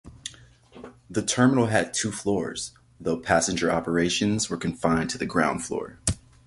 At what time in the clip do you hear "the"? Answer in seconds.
1.11-1.21, 5.19-5.27